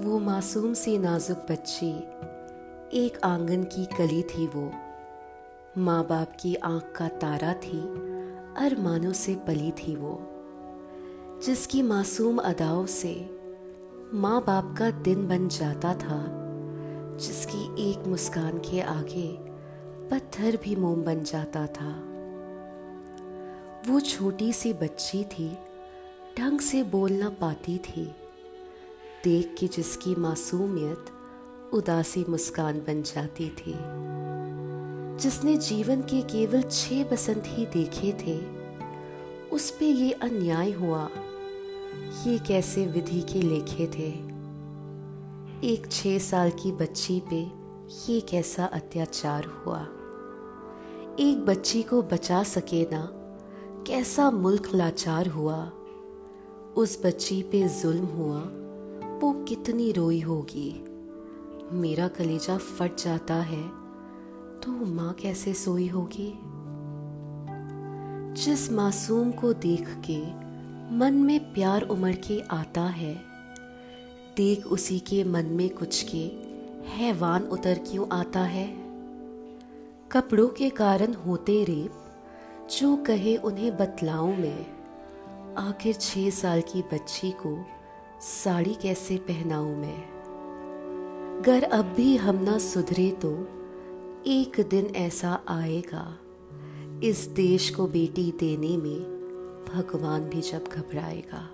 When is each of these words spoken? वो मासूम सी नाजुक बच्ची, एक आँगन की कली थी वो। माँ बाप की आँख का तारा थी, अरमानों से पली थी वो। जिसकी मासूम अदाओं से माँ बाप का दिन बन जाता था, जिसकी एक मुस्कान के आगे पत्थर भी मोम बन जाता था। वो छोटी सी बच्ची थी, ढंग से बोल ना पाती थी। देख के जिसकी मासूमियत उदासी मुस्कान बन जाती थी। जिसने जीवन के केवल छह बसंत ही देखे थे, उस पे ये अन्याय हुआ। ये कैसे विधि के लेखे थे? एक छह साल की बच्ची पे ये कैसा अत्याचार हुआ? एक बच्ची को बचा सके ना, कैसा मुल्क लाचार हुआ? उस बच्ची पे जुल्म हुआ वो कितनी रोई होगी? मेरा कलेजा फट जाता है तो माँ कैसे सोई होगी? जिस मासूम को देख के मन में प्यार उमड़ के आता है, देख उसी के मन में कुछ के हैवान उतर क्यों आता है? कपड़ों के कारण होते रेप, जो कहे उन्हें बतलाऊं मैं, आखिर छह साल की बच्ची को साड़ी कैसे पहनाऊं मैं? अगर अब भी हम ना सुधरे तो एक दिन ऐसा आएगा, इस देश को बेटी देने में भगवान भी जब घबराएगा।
वो 0.00 0.18
मासूम 0.18 0.74
सी 0.74 0.98
नाजुक 0.98 1.38
बच्ची, 1.50 1.90
एक 2.98 3.20
आँगन 3.24 3.64
की 3.64 3.84
कली 3.84 4.22
थी 4.22 4.46
वो। 4.46 4.72
माँ 5.78 6.06
बाप 6.06 6.36
की 6.40 6.54
आँख 6.54 6.92
का 6.96 7.08
तारा 7.08 7.54
थी, 7.54 7.80
अरमानों 8.56 9.12
से 9.12 9.34
पली 9.34 9.70
थी 9.70 9.96
वो। 9.96 10.22
जिसकी 11.44 11.82
मासूम 11.82 12.38
अदाओं 12.38 12.86
से 12.86 13.40
माँ 14.14 14.44
बाप 14.46 14.74
का 14.78 14.90
दिन 14.90 15.28
बन 15.28 15.48
जाता 15.48 15.94
था, 15.94 16.26
जिसकी 17.16 17.90
एक 17.90 18.06
मुस्कान 18.06 18.58
के 18.58 18.80
आगे 18.80 19.38
पत्थर 20.08 20.58
भी 20.64 20.76
मोम 20.76 21.02
बन 21.02 21.22
जाता 21.22 21.66
था। 21.66 21.92
वो 23.88 24.00
छोटी 24.00 24.52
सी 24.52 24.72
बच्ची 24.72 25.24
थी, 25.24 25.58
ढंग 26.38 26.60
से 26.60 26.82
बोल 26.82 27.12
ना 27.12 27.28
पाती 27.28 27.78
थी। 27.78 28.14
देख 29.24 29.54
के 29.58 29.66
जिसकी 29.66 30.14
मासूमियत 30.14 31.06
उदासी 31.72 32.24
मुस्कान 32.28 32.78
बन 32.78 33.02
जाती 33.02 33.48
थी। 33.48 33.74
जिसने 35.18 35.56
जीवन 35.56 36.00
के 36.00 36.22
केवल 36.22 36.62
छह 36.62 37.04
बसंत 37.04 37.42
ही 37.46 37.66
देखे 37.66 38.12
थे, 38.12 38.40
उस 39.48 39.70
पे 39.70 39.86
ये 39.86 40.12
अन्याय 40.12 40.70
हुआ। 40.70 41.08
ये 42.26 42.38
कैसे 42.38 42.86
विधि 42.86 43.20
के 43.20 43.42
लेखे 43.42 43.86
थे? 43.86 44.08
एक 45.68 45.88
छह 45.90 46.18
साल 46.18 46.50
की 46.50 46.72
बच्ची 46.72 47.22
पे 47.30 47.50
ये 48.12 48.20
कैसा 48.20 48.64
अत्याचार 48.64 49.44
हुआ? 49.44 49.82
एक 51.20 51.44
बच्ची 51.48 51.82
को 51.82 52.02
बचा 52.02 52.42
सके 52.42 52.86
ना, 52.92 53.08
कैसा 53.86 54.30
मुल्क 54.30 54.74
लाचार 54.74 55.26
हुआ? 55.26 55.72
उस 56.76 57.06
बच्ची 57.06 57.42
पे 57.42 57.68
जुल्म 57.68 58.04
हुआ 58.04 58.48
वो 59.22 59.32
कितनी 59.32 59.92
रोई 59.92 60.20
होगी? 60.20 60.84
मेरा 61.72 62.08
कलेजा 62.08 62.58
फट 62.58 62.96
जाता 62.96 63.34
है 63.34 63.62
तो 64.60 64.86
माँ 64.86 65.12
कैसे 65.12 65.54
सोई 65.54 65.88
होगी? 65.88 66.38
जिस 68.42 68.72
मासूम 68.72 69.30
को 69.30 69.52
देख 69.52 69.88
के 70.10 70.18
मन 70.96 71.14
में 71.14 71.52
प्यार 71.52 71.82
उमड़ 71.82 72.14
के 72.14 72.40
आता 72.40 72.82
है, 72.82 73.14
देख 74.36 74.66
उसी 74.66 74.98
के 74.98 75.24
मन 75.24 75.46
में 75.46 75.70
कुछ 75.70 76.02
के 76.14 76.24
हैवान 76.88 77.42
उतर 77.42 77.74
क्यों 77.74 78.18
आता 78.18 78.40
है? 78.40 78.76
कपड़ों 80.12 80.48
के 80.48 80.70
कारण 80.70 81.14
होते 81.14 81.64
रेप, 81.64 81.92
जो 82.80 82.96
कहे 82.96 83.36
उन्हें 83.36 83.76
बतलाऊं 83.76 84.36
मैं, 84.36 84.66
आखिर 85.54 85.94
छह 85.94 86.30
साल 86.30 86.60
की 86.60 86.82
बच्ची 86.82 87.30
को 87.30 87.81
साड़ी 88.22 88.74
कैसे 88.74 89.16
पहनाऊं 89.16 89.76
मैं? 89.76 90.02
अगर 91.38 91.62
अब 91.62 91.84
भी 91.84 92.16
हम 92.16 92.36
ना 92.36 92.58
सुधरे 92.58 93.10
तो 93.10 93.30
एक 94.26 94.60
दिन 94.70 94.86
ऐसा 94.96 95.40
आएगा, 95.48 96.18
इस 97.02 97.26
देश 97.26 97.70
को 97.70 97.86
बेटी 97.86 98.32
देने 98.40 98.76
में 98.76 99.00
भगवान 99.74 100.28
भी 100.28 100.40
जब 100.40 100.64
घबराएगा। 100.72 101.48